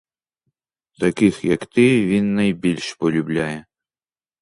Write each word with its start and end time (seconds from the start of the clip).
Таких, 0.99 1.45
як 1.45 1.65
ти, 1.65 2.05
він 2.05 2.35
найбільш 2.35 2.93
полюбляє. 2.93 3.65